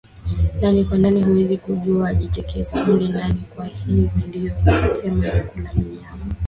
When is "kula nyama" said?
5.43-6.25